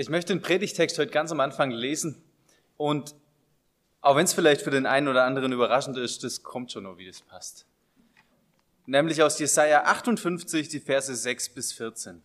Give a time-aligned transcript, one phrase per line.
[0.00, 2.24] Ich möchte den Predigtext heute ganz am Anfang lesen
[2.78, 3.14] und
[4.00, 6.96] auch wenn es vielleicht für den einen oder anderen überraschend ist, das kommt schon noch,
[6.96, 7.66] wie das passt.
[8.86, 12.22] Nämlich aus Jesaja 58, die Verse 6 bis 14.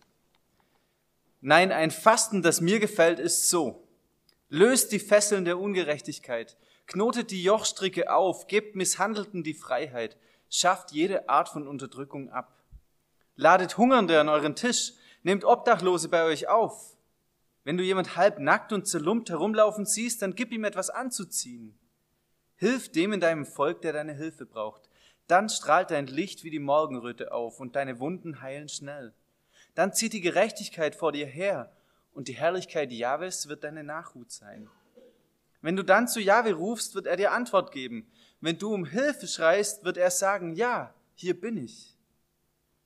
[1.42, 3.86] Nein, ein Fasten, das mir gefällt, ist so.
[4.48, 6.56] Löst die Fesseln der Ungerechtigkeit,
[6.86, 10.16] knotet die Jochstricke auf, gebt Misshandelten die Freiheit,
[10.48, 12.56] schafft jede Art von Unterdrückung ab.
[13.34, 16.95] Ladet Hungernde an euren Tisch, nehmt Obdachlose bei euch auf.
[17.66, 21.76] Wenn du jemand halb nackt und zerlumpt herumlaufen siehst, dann gib ihm etwas anzuziehen.
[22.54, 24.88] Hilf dem in deinem Volk, der deine Hilfe braucht.
[25.26, 29.12] Dann strahlt dein Licht wie die Morgenröte auf und deine Wunden heilen schnell.
[29.74, 31.72] Dann zieht die Gerechtigkeit vor dir her
[32.12, 34.70] und die Herrlichkeit Jahwes wird deine Nachhut sein.
[35.60, 38.08] Wenn du dann zu Jahwe rufst, wird er dir Antwort geben.
[38.40, 41.98] Wenn du um Hilfe schreist, wird er sagen, ja, hier bin ich.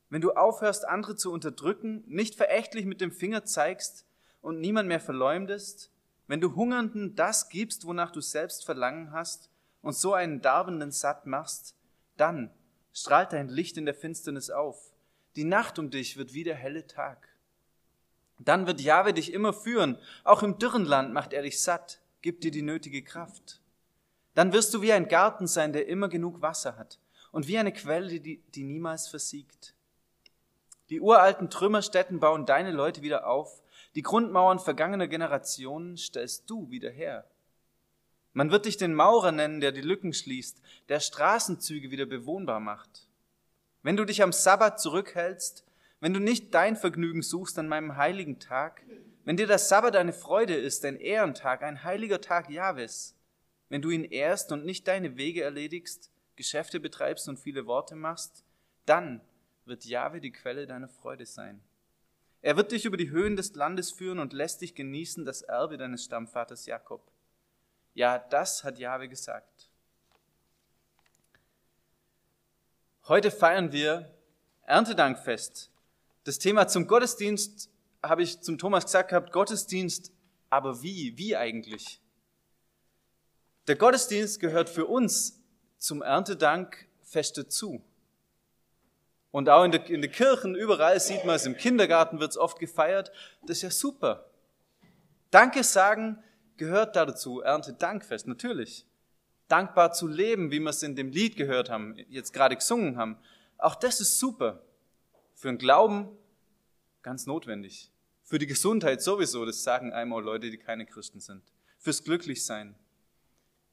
[0.08, 4.06] Wenn du aufhörst, andere zu unterdrücken, nicht verächtlich mit dem Finger zeigst,
[4.42, 5.90] und niemand mehr verleumdest,
[6.26, 9.50] wenn du Hungernden das gibst, wonach du selbst Verlangen hast,
[9.82, 11.74] und so einen Darbenden satt machst,
[12.16, 12.50] dann
[12.92, 14.92] strahlt dein Licht in der Finsternis auf.
[15.36, 17.28] Die Nacht um dich wird wie der helle Tag.
[18.38, 19.98] Dann wird Jahwe dich immer führen.
[20.24, 23.60] Auch im dürren Land macht er dich satt, gibt dir die nötige Kraft.
[24.34, 26.98] Dann wirst du wie ein Garten sein, der immer genug Wasser hat
[27.32, 29.74] und wie eine Quelle, die, die niemals versiegt.
[30.88, 33.62] Die uralten Trümmerstätten bauen deine Leute wieder auf
[33.94, 37.24] die Grundmauern vergangener Generationen stellst du wieder her.
[38.32, 43.08] Man wird dich den Maurer nennen, der die Lücken schließt, der Straßenzüge wieder bewohnbar macht.
[43.82, 45.64] Wenn du dich am Sabbat zurückhältst,
[45.98, 48.82] wenn du nicht dein Vergnügen suchst an meinem heiligen Tag,
[49.24, 53.16] wenn dir das Sabbat eine Freude ist, ein Ehrentag, ein heiliger Tag Jahwes,
[53.68, 58.44] wenn du ihn ehrst und nicht deine Wege erledigst, Geschäfte betreibst und viele Worte machst,
[58.86, 59.20] dann
[59.64, 61.60] wird Jahwe die Quelle deiner Freude sein.
[62.42, 65.76] Er wird dich über die Höhen des Landes führen und lässt dich genießen das Erbe
[65.76, 67.10] deines Stammvaters Jakob.
[67.92, 69.70] Ja, das hat Jahwe gesagt.
[73.08, 74.14] Heute feiern wir
[74.62, 75.70] Erntedankfest.
[76.24, 77.68] Das Thema zum Gottesdienst
[78.02, 80.12] habe ich zum Thomas gesagt gehabt, Gottesdienst,
[80.48, 81.18] aber wie?
[81.18, 82.00] Wie eigentlich?
[83.66, 85.40] Der Gottesdienst gehört für uns
[85.76, 87.84] zum Erntedankfest dazu.
[89.30, 93.12] Und auch in, den Kirchen, überall sieht man es, im Kindergarten wird es oft gefeiert.
[93.42, 94.26] Das ist ja super.
[95.30, 96.22] Danke sagen
[96.56, 98.86] gehört da dazu, Ernte Dankfest, natürlich.
[99.48, 103.16] Dankbar zu leben, wie wir es in dem Lied gehört haben, jetzt gerade gesungen haben.
[103.56, 104.62] Auch das ist super.
[105.34, 106.08] Für den Glauben
[107.02, 107.90] ganz notwendig.
[108.22, 111.42] Für die Gesundheit sowieso, das sagen einmal Leute, die keine Christen sind.
[111.78, 112.76] Fürs Glücklichsein.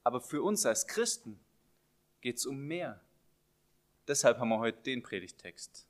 [0.03, 1.39] Aber für uns als Christen
[2.21, 3.01] geht es um mehr.
[4.07, 5.85] Deshalb haben wir heute den Predigtext.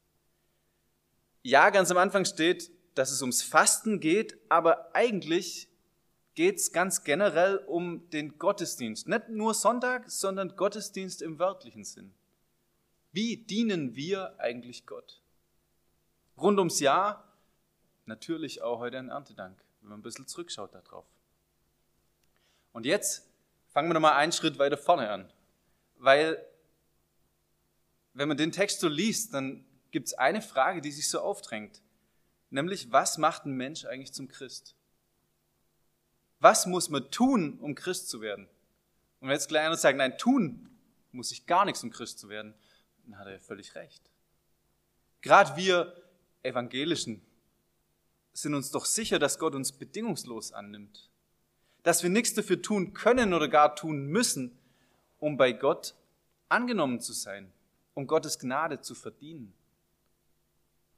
[1.44, 5.68] Ja, ganz am Anfang steht, dass es ums Fasten geht, aber eigentlich
[6.34, 9.08] geht es ganz generell um den Gottesdienst.
[9.08, 12.14] Nicht nur Sonntag, sondern Gottesdienst im wörtlichen Sinn.
[13.12, 15.22] Wie dienen wir eigentlich Gott?
[16.38, 17.28] Rund ums Jahr
[18.06, 21.06] natürlich auch heute ein Erntedank, wenn man ein bisschen zurückschaut darauf.
[22.74, 23.28] Und jetzt
[23.74, 25.32] fangen wir nochmal einen Schritt weiter vorne an,
[25.98, 26.44] weil
[28.18, 31.84] wenn man den Text so liest, dann gibt es eine Frage, die sich so aufdrängt.
[32.50, 34.76] Nämlich, was macht ein Mensch eigentlich zum Christ?
[36.40, 38.48] Was muss man tun, um Christ zu werden?
[39.20, 40.68] Und wenn jetzt gleich einer sagt, nein, tun
[41.12, 42.56] muss ich gar nichts, um Christ zu werden,
[43.04, 44.02] dann hat er völlig recht.
[45.22, 45.96] Gerade wir
[46.42, 47.22] Evangelischen
[48.34, 51.10] sind uns doch sicher, dass Gott uns bedingungslos annimmt.
[51.84, 54.58] Dass wir nichts dafür tun können oder gar tun müssen,
[55.20, 55.94] um bei Gott
[56.50, 57.52] angenommen zu sein
[57.98, 59.56] um Gottes Gnade zu verdienen.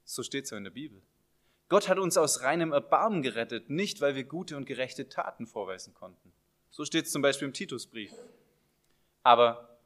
[0.04, 1.02] So steht es ja in der Bibel.
[1.70, 5.94] Gott hat uns aus reinem Erbarmen gerettet, nicht weil wir gute und gerechte Taten vorweisen
[5.94, 6.34] konnten.
[6.72, 8.12] So steht es zum Beispiel im Titusbrief.
[9.24, 9.80] Aber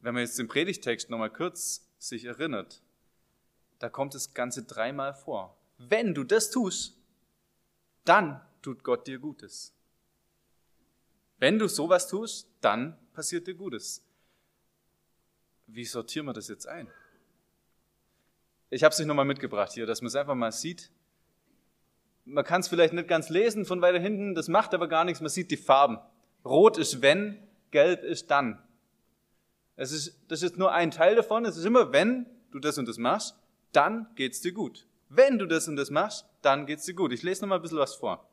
[0.00, 2.82] wenn man jetzt den Predigtext nochmal kurz sich erinnert,
[3.78, 5.56] da kommt das Ganze dreimal vor.
[5.78, 6.98] Wenn du das tust,
[8.04, 9.72] dann tut Gott dir Gutes.
[11.38, 14.04] Wenn du sowas tust, dann passiert dir Gutes
[15.66, 16.88] wie sortieren wir das jetzt ein?
[18.70, 20.90] Ich habe es euch nochmal mitgebracht hier, dass man es einfach mal sieht.
[22.24, 25.20] Man kann es vielleicht nicht ganz lesen von weiter hinten, das macht aber gar nichts,
[25.20, 25.98] man sieht die Farben.
[26.44, 27.38] Rot ist wenn,
[27.70, 28.62] gelb ist dann.
[29.76, 32.88] Es ist, das ist nur ein Teil davon, es ist immer, wenn du das und
[32.88, 33.36] das machst,
[33.72, 34.86] dann geht's dir gut.
[35.08, 37.12] Wenn du das und das machst, dann geht's dir gut.
[37.12, 38.28] Ich lese nochmal ein bisschen was vor.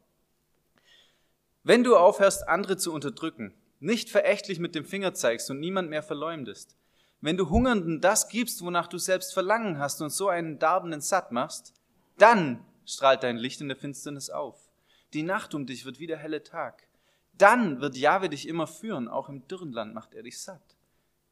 [1.64, 6.04] Wenn du aufhörst, andere zu unterdrücken, nicht verächtlich mit dem Finger zeigst und niemand mehr
[6.04, 6.76] verleumdest,
[7.22, 11.32] wenn du Hungernden das gibst, wonach du selbst Verlangen hast und so einen Darbenden satt
[11.32, 11.74] machst,
[12.18, 14.70] dann strahlt dein Licht in der Finsternis auf.
[15.14, 16.88] Die Nacht um dich wird wie der helle Tag.
[17.34, 20.76] Dann wird Jahwe dich immer führen, auch im dürren Land macht er dich satt.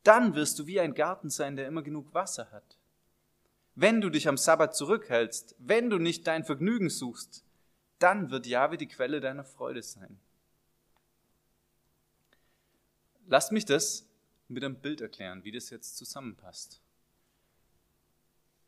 [0.03, 2.77] Dann wirst du wie ein Garten sein, der immer genug Wasser hat.
[3.75, 7.43] Wenn du dich am Sabbat zurückhältst, wenn du nicht dein Vergnügen suchst,
[7.99, 10.19] dann wird Jahwe die Quelle deiner Freude sein.
[13.27, 14.08] Lasst mich das
[14.49, 16.81] mit einem Bild erklären, wie das jetzt zusammenpasst.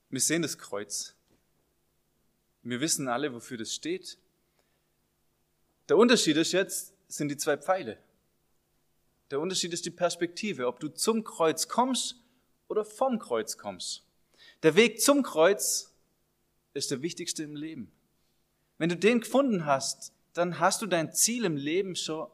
[0.10, 1.16] Wir sehen das Kreuz.
[2.64, 4.18] Wir wissen alle, wofür das steht.
[5.90, 7.98] Der Unterschied ist jetzt, sind die zwei Pfeile.
[9.32, 12.18] Der Unterschied ist die Perspektive, ob du zum Kreuz kommst
[12.68, 14.04] oder vom Kreuz kommst.
[14.64, 15.94] Der Weg zum Kreuz
[16.74, 17.92] ist der wichtigste im Leben.
[18.78, 22.30] Wenn du den gefunden hast, dann hast du dein Ziel im Leben schon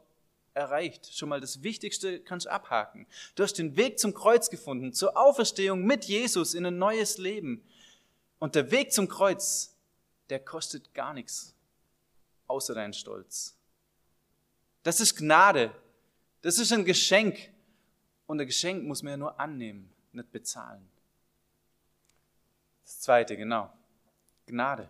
[0.58, 1.14] erreicht.
[1.14, 3.06] Schon mal das Wichtigste kannst du abhaken.
[3.34, 7.64] Du hast den Weg zum Kreuz gefunden, zur Auferstehung mit Jesus in ein neues Leben.
[8.38, 9.74] Und der Weg zum Kreuz,
[10.28, 11.54] der kostet gar nichts,
[12.46, 13.56] außer deinen Stolz.
[14.82, 15.74] Das ist Gnade.
[16.42, 17.50] Das ist ein Geschenk.
[18.26, 20.86] Und ein Geschenk muss man ja nur annehmen, nicht bezahlen.
[22.84, 23.72] Das zweite, genau.
[24.46, 24.88] Gnade.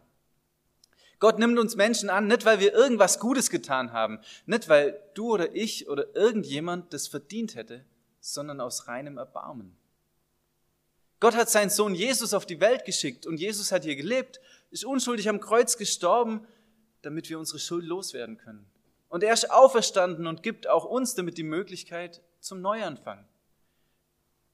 [1.20, 5.32] Gott nimmt uns Menschen an, nicht weil wir irgendwas Gutes getan haben, nicht weil du
[5.32, 7.84] oder ich oder irgendjemand das verdient hätte,
[8.20, 9.76] sondern aus reinem Erbarmen.
[11.20, 14.84] Gott hat seinen Sohn Jesus auf die Welt geschickt und Jesus hat hier gelebt, ist
[14.84, 16.46] unschuldig am Kreuz gestorben,
[17.02, 18.70] damit wir unsere Schuld loswerden können.
[19.08, 23.26] Und er ist auferstanden und gibt auch uns damit die Möglichkeit zum Neuanfang.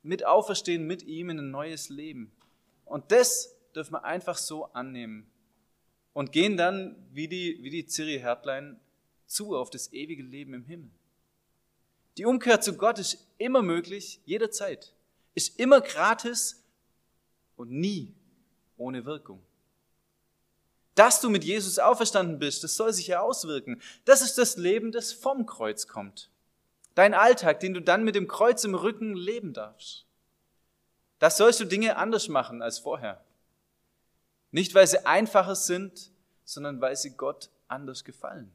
[0.02, 2.32] Mit Auferstehen mit ihm in ein neues Leben.
[2.86, 5.30] Und das dürfen wir einfach so annehmen
[6.14, 8.80] und gehen dann wie die, wie die Ciri Hertlein
[9.26, 10.90] zu auf das ewige Leben im Himmel.
[12.16, 14.94] Die Umkehr zu Gott ist immer möglich, jederzeit,
[15.34, 16.62] ist immer gratis
[17.56, 18.14] und nie
[18.76, 19.42] ohne Wirkung.
[20.94, 23.82] Dass du mit Jesus auferstanden bist, das soll sich ja auswirken.
[24.04, 26.30] Das ist das Leben, das vom Kreuz kommt.
[26.94, 30.06] Dein Alltag, den du dann mit dem Kreuz im Rücken leben darfst.
[31.18, 33.24] Das sollst du Dinge anders machen als vorher.
[34.54, 36.12] Nicht, weil sie einfacher sind,
[36.44, 38.54] sondern weil sie Gott anders gefallen.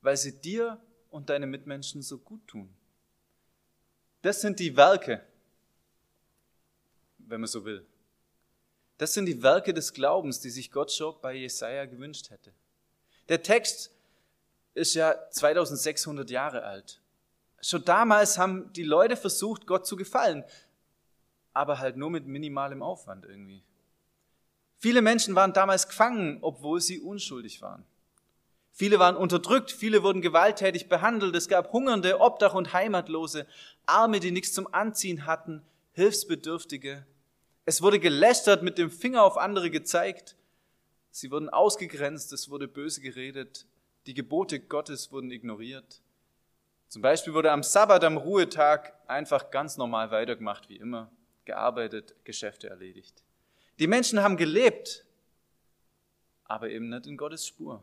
[0.00, 0.80] Weil sie dir
[1.10, 2.72] und deine Mitmenschen so gut tun.
[4.20, 5.20] Das sind die Werke,
[7.18, 7.84] wenn man so will.
[8.98, 12.52] Das sind die Werke des Glaubens, die sich Gott schon bei Jesaja gewünscht hätte.
[13.28, 13.90] Der Text
[14.74, 17.00] ist ja 2600 Jahre alt.
[17.60, 20.44] Schon damals haben die Leute versucht, Gott zu gefallen,
[21.52, 23.64] aber halt nur mit minimalem Aufwand irgendwie.
[24.82, 27.84] Viele Menschen waren damals gefangen, obwohl sie unschuldig waren.
[28.72, 33.46] Viele waren unterdrückt, viele wurden gewalttätig behandelt, es gab Hungernde, Obdach und Heimatlose,
[33.86, 35.62] Arme, die nichts zum Anziehen hatten,
[35.92, 37.06] Hilfsbedürftige.
[37.64, 40.34] Es wurde gelästert, mit dem Finger auf andere gezeigt.
[41.12, 43.66] Sie wurden ausgegrenzt, es wurde böse geredet,
[44.06, 46.00] die Gebote Gottes wurden ignoriert.
[46.88, 51.08] Zum Beispiel wurde am Sabbat, am Ruhetag, einfach ganz normal weitergemacht wie immer,
[51.44, 53.22] gearbeitet, Geschäfte erledigt.
[53.82, 55.04] Die Menschen haben gelebt,
[56.44, 57.82] aber eben nicht in Gottes Spur.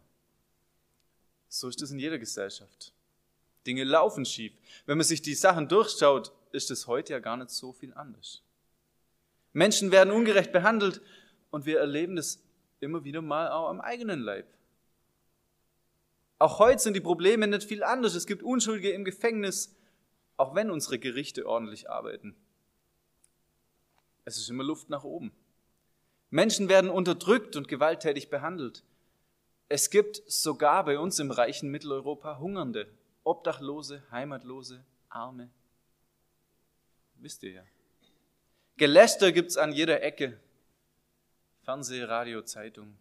[1.49, 2.93] So ist es in jeder Gesellschaft.
[3.67, 4.53] Dinge laufen schief.
[4.85, 8.41] Wenn man sich die Sachen durchschaut, ist es heute ja gar nicht so viel anders.
[9.51, 11.01] Menschen werden ungerecht behandelt
[11.51, 12.41] und wir erleben das
[12.79, 14.47] immer wieder mal auch am eigenen Leib.
[16.37, 18.15] Auch heute sind die Probleme nicht viel anders.
[18.15, 19.75] Es gibt Unschuldige im Gefängnis,
[20.37, 22.37] auch wenn unsere Gerichte ordentlich arbeiten.
[24.23, 25.33] Es ist immer Luft nach oben.
[26.29, 28.83] Menschen werden unterdrückt und gewalttätig behandelt.
[29.67, 32.87] Es gibt sogar bei uns im reichen Mitteleuropa Hungernde,
[33.23, 35.49] Obdachlose, Heimatlose, Arme.
[37.15, 37.63] Wisst ihr ja.
[38.77, 40.39] Geläster gibt's an jeder Ecke.
[41.63, 42.97] Fernseh, Radio, Zeitung.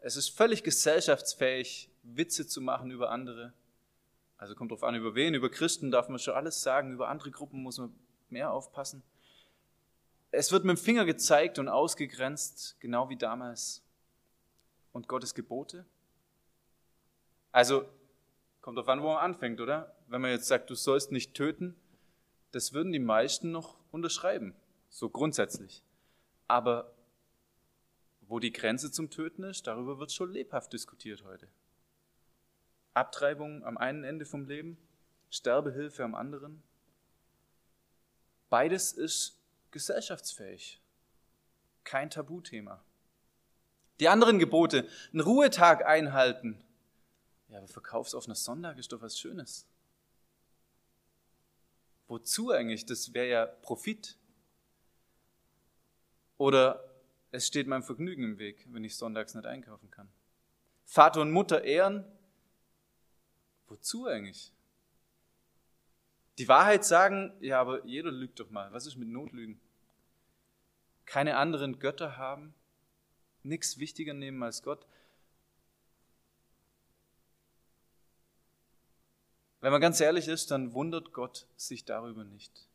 [0.00, 3.52] Es ist völlig gesellschaftsfähig, Witze zu machen über andere.
[4.36, 5.34] Also kommt drauf an, über wen.
[5.34, 6.92] Über Christen darf man schon alles sagen.
[6.92, 7.94] Über andere Gruppen muss man
[8.28, 9.02] mehr aufpassen.
[10.30, 13.82] Es wird mit dem Finger gezeigt und ausgegrenzt, genau wie damals.
[14.92, 15.86] Und Gottes Gebote?
[17.52, 17.88] Also,
[18.60, 19.96] kommt darauf an, wo man anfängt, oder?
[20.06, 21.74] Wenn man jetzt sagt, du sollst nicht töten,
[22.52, 24.54] das würden die meisten noch unterschreiben,
[24.90, 25.82] so grundsätzlich.
[26.46, 26.94] Aber
[28.20, 31.48] wo die Grenze zum Töten ist, darüber wird schon lebhaft diskutiert heute.
[32.92, 34.76] Abtreibung am einen Ende vom Leben,
[35.30, 36.62] Sterbehilfe am anderen.
[38.50, 39.37] Beides ist
[39.70, 40.80] gesellschaftsfähig.
[41.84, 42.82] Kein Tabuthema.
[44.00, 46.62] Die anderen Gebote, einen Ruhetag einhalten.
[47.48, 49.66] Ja, aber verkaufsoffener Sonntag ist doch was Schönes.
[52.06, 52.86] Wozu eigentlich?
[52.86, 54.16] Das wäre ja Profit.
[56.36, 56.84] Oder
[57.32, 60.08] es steht meinem Vergnügen im Weg, wenn ich sonntags nicht einkaufen kann.
[60.84, 62.04] Vater und Mutter ehren,
[63.68, 64.52] Wozu eigentlich?
[66.38, 68.72] Die Wahrheit sagen, ja, aber jeder lügt doch mal.
[68.72, 69.60] Was ist mit Notlügen?
[71.04, 72.54] Keine anderen Götter haben,
[73.42, 74.86] nichts wichtiger nehmen als Gott.
[79.60, 82.68] Wenn man ganz ehrlich ist, dann wundert Gott sich darüber nicht.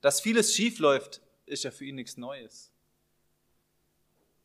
[0.00, 2.72] Dass vieles schief läuft, ist ja für ihn nichts Neues.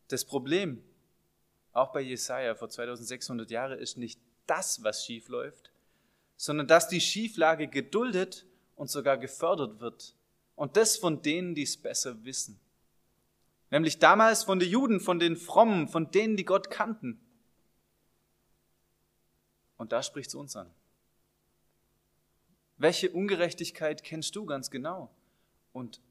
[0.10, 0.84] Das Problem,
[1.72, 5.73] auch bei Jesaja vor 2600 Jahren, ist nicht das, was schief läuft,
[6.36, 10.16] sondern dass die Schieflage geduldet und sogar gefördert wird.
[10.56, 12.60] Und das von denen, die es besser wissen.
[13.72, 17.20] Nämlich damals von den Juden, von den Frommen, von denen, die Gott kannten.
[19.78, 20.72] Und da spricht es uns an.
[22.78, 25.10] Welche Ungerechtigkeit kennst du ganz genau?
[25.72, 26.02] Und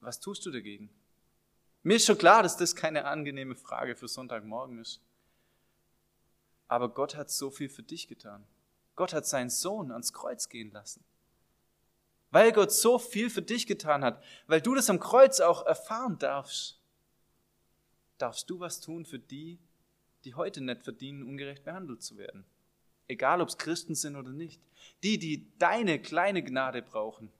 [0.00, 0.90] was tust du dagegen?
[1.82, 5.00] Mir ist schon klar, dass das keine angenehme Frage für Sonntagmorgen ist.
[6.68, 8.46] Aber Gott hat so viel für dich getan.
[9.00, 11.02] Gott hat seinen Sohn ans Kreuz gehen lassen.
[12.30, 16.18] Weil Gott so viel für dich getan hat, weil du das am Kreuz auch erfahren
[16.18, 16.78] darfst,
[18.18, 19.58] darfst du was tun für die,
[20.24, 22.44] die heute nicht verdienen, ungerecht behandelt zu werden.
[23.08, 24.60] Egal, ob es Christen sind oder nicht.
[25.02, 27.32] Die, die deine kleine Gnade brauchen.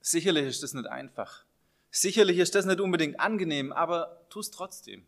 [0.00, 1.44] Sicherlich ist das nicht einfach.
[1.90, 5.06] Sicherlich ist das nicht unbedingt angenehm, aber tu es trotzdem.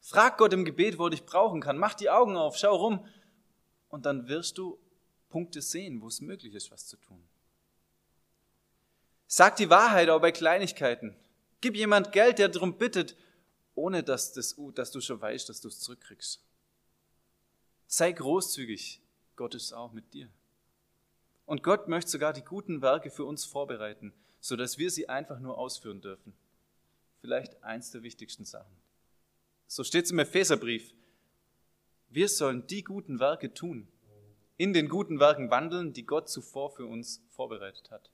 [0.00, 1.78] Frag Gott im Gebet, wo er dich brauchen kann.
[1.78, 3.06] Mach die Augen auf, schau rum
[3.88, 4.78] und dann wirst du
[5.28, 7.22] Punkte sehen, wo es möglich ist, was zu tun.
[9.26, 11.14] Sag die Wahrheit auch bei Kleinigkeiten.
[11.60, 13.16] Gib jemand Geld, der darum bittet,
[13.74, 16.40] ohne dass, das, dass du schon weißt, dass du es zurückkriegst.
[17.86, 19.00] Sei großzügig.
[19.36, 20.28] Gott ist auch mit dir.
[21.46, 25.58] Und Gott möchte sogar die guten Werke für uns vorbereiten, sodass wir sie einfach nur
[25.58, 26.34] ausführen dürfen.
[27.20, 28.76] Vielleicht eins der wichtigsten Sachen.
[29.68, 30.94] So steht es im Epheserbrief.
[32.08, 33.86] Wir sollen die guten Werke tun,
[34.56, 38.10] in den guten Werken wandeln, die Gott zuvor für uns vorbereitet hat.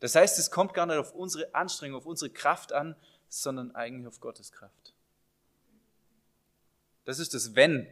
[0.00, 2.94] Das heißt, es kommt gar nicht auf unsere Anstrengung, auf unsere Kraft an,
[3.28, 4.94] sondern eigentlich auf Gottes Kraft.
[7.06, 7.86] Das ist das Wenn.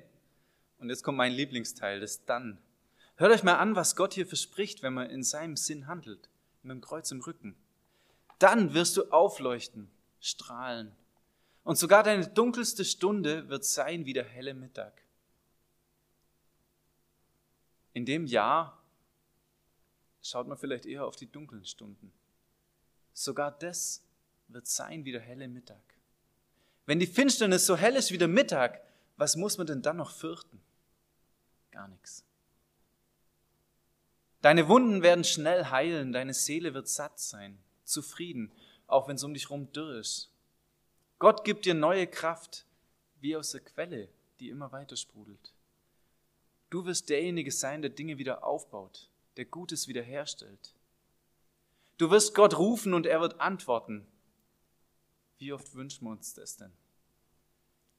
[0.78, 2.58] Und jetzt kommt mein Lieblingsteil, das Dann.
[3.16, 6.28] Hört euch mal an, was Gott hier verspricht, wenn man in seinem Sinn handelt,
[6.62, 7.56] mit dem Kreuz im Rücken.
[8.38, 10.94] Dann wirst du aufleuchten, strahlen.
[11.68, 15.02] Und sogar deine dunkelste Stunde wird sein wie der helle Mittag.
[17.92, 18.82] In dem Jahr
[20.22, 22.10] schaut man vielleicht eher auf die dunklen Stunden.
[23.12, 24.02] Sogar das
[24.46, 25.82] wird sein wie der helle Mittag.
[26.86, 28.80] Wenn die Finsternis so hell ist wie der Mittag,
[29.18, 30.62] was muss man denn dann noch fürchten?
[31.70, 32.24] Gar nichts.
[34.40, 38.52] Deine Wunden werden schnell heilen, deine Seele wird satt sein, zufrieden,
[38.86, 40.32] auch wenn es um dich herum dürr ist.
[41.18, 42.64] Gott gibt dir neue Kraft,
[43.20, 44.08] wie aus der Quelle,
[44.38, 45.52] die immer weiter sprudelt.
[46.70, 50.74] Du wirst derjenige sein, der Dinge wieder aufbaut, der Gutes wiederherstellt.
[51.96, 54.06] Du wirst Gott rufen und er wird antworten.
[55.38, 56.72] Wie oft wünschen wir uns das denn?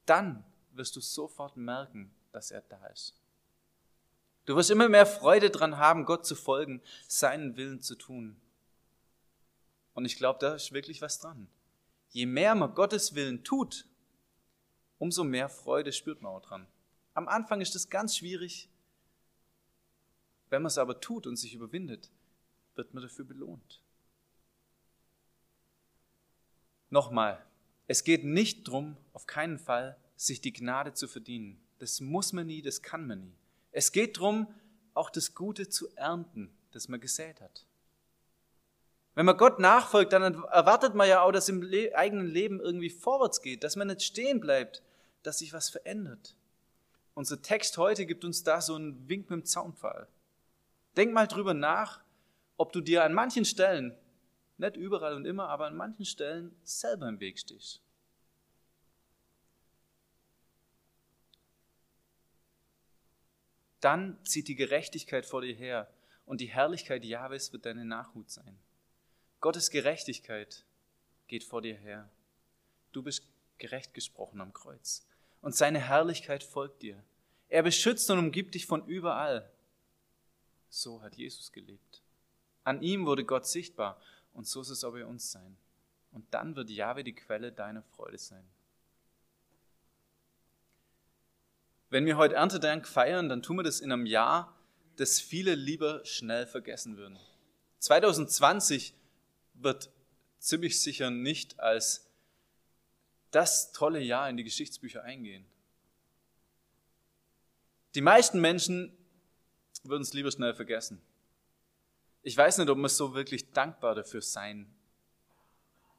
[0.06, 3.14] Dann wirst du sofort merken, dass er da ist.
[4.46, 8.40] Du wirst immer mehr Freude dran haben, Gott zu folgen, seinen Willen zu tun.
[9.94, 11.48] Und ich glaube, da ist wirklich was dran.
[12.10, 13.86] Je mehr man Gottes Willen tut,
[14.98, 16.66] umso mehr Freude spürt man auch dran.
[17.14, 18.68] Am Anfang ist das ganz schwierig.
[20.48, 22.10] Wenn man es aber tut und sich überwindet,
[22.74, 23.82] wird man dafür belohnt.
[26.90, 27.44] Nochmal,
[27.86, 31.60] es geht nicht darum, auf keinen Fall, sich die Gnade zu verdienen.
[31.78, 33.36] Das muss man nie, das kann man nie.
[33.70, 34.52] Es geht darum,
[34.94, 37.64] auch das Gute zu ernten, das man gesät hat.
[39.14, 41.62] Wenn man Gott nachfolgt, dann erwartet man ja auch, dass im
[41.94, 44.82] eigenen Leben irgendwie vorwärts geht, dass man nicht stehen bleibt,
[45.22, 46.36] dass sich was verändert.
[47.14, 50.08] Unser Text heute gibt uns da so einen Wink mit dem Zaunpfahl.
[50.96, 52.00] Denk mal drüber nach,
[52.56, 53.96] ob du dir an manchen Stellen,
[54.58, 57.82] nicht überall und immer, aber an manchen Stellen selber im Weg stehst.
[63.80, 65.90] Dann zieht die Gerechtigkeit vor dir her
[66.26, 68.58] und die Herrlichkeit Jahwes wird deine Nachhut sein.
[69.40, 70.64] Gottes Gerechtigkeit
[71.26, 72.10] geht vor dir her.
[72.92, 73.26] Du bist
[73.58, 75.06] gerecht gesprochen am Kreuz
[75.40, 77.02] und seine Herrlichkeit folgt dir.
[77.48, 79.50] Er beschützt und umgibt dich von überall.
[80.68, 82.02] So hat Jesus gelebt.
[82.64, 84.00] An ihm wurde Gott sichtbar
[84.34, 85.56] und so ist es auch bei uns sein.
[86.12, 88.44] Und dann wird Jahwe die Quelle deiner Freude sein.
[91.88, 94.54] Wenn wir heute Erntedank feiern, dann tun wir das in einem Jahr,
[94.96, 97.18] das viele lieber schnell vergessen würden.
[97.78, 98.94] 2020
[99.62, 99.90] wird
[100.38, 102.06] ziemlich sicher nicht als
[103.30, 105.44] das tolle Jahr in die Geschichtsbücher eingehen.
[107.94, 108.96] Die meisten Menschen
[109.82, 111.00] würden es lieber schnell vergessen.
[112.22, 114.72] Ich weiß nicht, ob man so wirklich dankbar dafür sein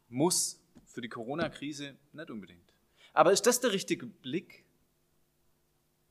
[0.10, 2.74] muss, für die Corona-Krise nicht unbedingt.
[3.14, 4.64] Aber ist das der richtige Blick?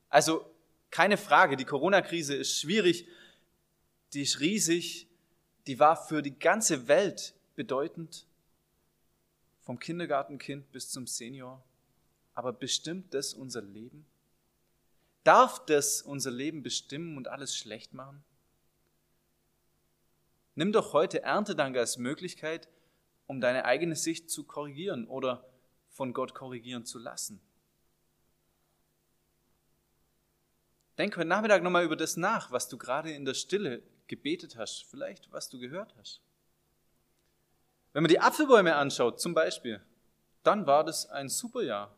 [0.09, 0.45] Also
[0.89, 3.07] keine Frage, die Corona-Krise ist schwierig,
[4.13, 5.07] die ist riesig,
[5.67, 8.25] die war für die ganze Welt bedeutend,
[9.61, 11.63] vom Kindergartenkind bis zum Senior.
[12.33, 14.05] Aber bestimmt das unser Leben?
[15.23, 18.23] Darf das unser Leben bestimmen und alles schlecht machen?
[20.55, 22.67] Nimm doch heute Erntedank als Möglichkeit,
[23.27, 25.45] um deine eigene Sicht zu korrigieren oder
[25.89, 27.41] von Gott korrigieren zu lassen.
[30.97, 34.85] Denk heute Nachmittag nochmal über das nach, was du gerade in der Stille gebetet hast,
[34.89, 36.21] vielleicht was du gehört hast.
[37.93, 39.81] Wenn man die Apfelbäume anschaut, zum Beispiel,
[40.43, 41.95] dann war das ein super Jahr.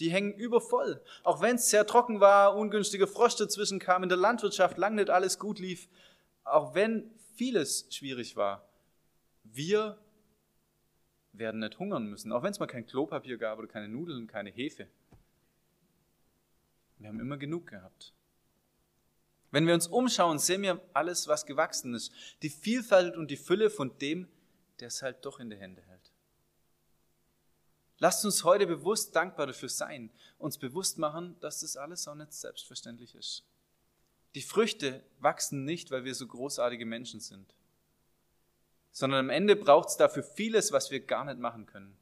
[0.00, 1.02] Die hängen übervoll.
[1.22, 5.10] Auch wenn es sehr trocken war, ungünstige Frost dazwischen kam, in der Landwirtschaft lang nicht
[5.10, 5.88] alles gut lief,
[6.42, 8.68] auch wenn vieles schwierig war,
[9.44, 9.98] wir
[11.32, 14.50] werden nicht hungern müssen, auch wenn es mal kein Klopapier gab oder keine Nudeln, keine
[14.50, 14.88] Hefe.
[16.98, 18.12] Wir haben immer genug gehabt.
[19.54, 22.10] Wenn wir uns umschauen, sehen wir alles, was gewachsen ist.
[22.42, 24.26] Die Vielfalt und die Fülle von dem,
[24.80, 26.10] der es halt doch in die Hände hält.
[28.00, 32.32] Lasst uns heute bewusst dankbar dafür sein, uns bewusst machen, dass das alles auch nicht
[32.32, 33.44] selbstverständlich ist.
[34.34, 37.54] Die Früchte wachsen nicht, weil wir so großartige Menschen sind,
[38.90, 41.96] sondern am Ende braucht es dafür vieles, was wir gar nicht machen können.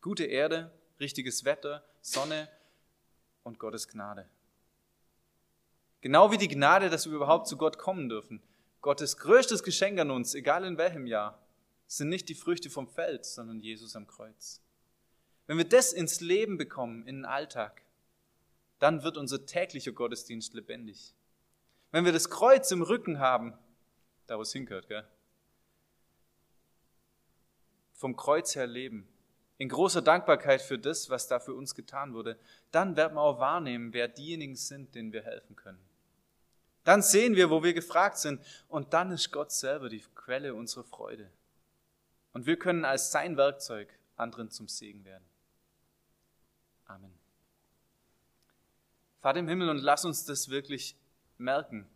[0.00, 2.48] Gute Erde, richtiges Wetter, Sonne
[3.42, 4.26] und Gottes Gnade.
[6.00, 8.42] Genau wie die Gnade, dass wir überhaupt zu Gott kommen dürfen.
[8.80, 11.38] Gottes größtes Geschenk an uns, egal in welchem Jahr,
[11.86, 14.62] sind nicht die Früchte vom Feld, sondern Jesus am Kreuz.
[15.46, 17.82] Wenn wir das ins Leben bekommen, in den Alltag,
[18.78, 21.14] dann wird unser täglicher Gottesdienst lebendig.
[21.90, 23.54] Wenn wir das Kreuz im Rücken haben,
[24.26, 25.06] da wo es hingehört, gell?
[28.00, 29.06] vom Kreuz her leben,
[29.58, 32.38] in großer Dankbarkeit für das, was da für uns getan wurde,
[32.70, 35.89] dann werden wir auch wahrnehmen, wer diejenigen sind, denen wir helfen können.
[36.84, 40.84] Dann sehen wir, wo wir gefragt sind, und dann ist Gott selber die Quelle unserer
[40.84, 41.30] Freude.
[42.32, 45.24] Und wir können als sein Werkzeug anderen zum Segen werden.
[46.86, 47.12] Amen.
[49.20, 50.96] Vater im Himmel, und lass uns das wirklich
[51.36, 51.86] merken,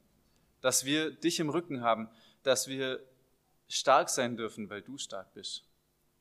[0.60, 2.08] dass wir dich im Rücken haben,
[2.42, 3.02] dass wir
[3.68, 5.64] stark sein dürfen, weil du stark bist.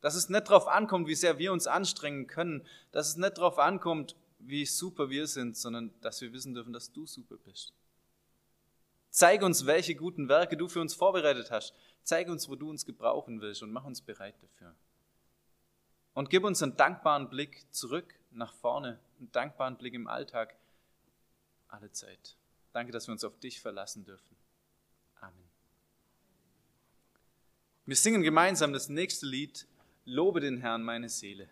[0.02, 3.60] Dass es nicht darauf ankommt, wie sehr wir uns anstrengen können, dass es nicht darauf
[3.60, 7.74] ankommt, wie super wir sind, sondern dass wir wissen dürfen, dass du super bist.
[9.14, 11.76] Zeig uns, welche guten Werke du für uns vorbereitet hast.
[12.02, 14.76] Zeig uns, wo du uns gebrauchen willst und mach uns bereit dafür.
[16.16, 20.56] Und gib uns einen dankbaren Blick zurück nach vorne, einen dankbaren Blick im Alltag,
[21.68, 22.36] alle Zeit.
[22.72, 24.36] Danke, dass wir uns auf dich verlassen dürfen.
[25.22, 25.48] Amen.
[27.86, 29.68] Wir singen gemeinsam das nächste Lied,
[30.06, 31.48] Lobe den Herrn, meine Seele.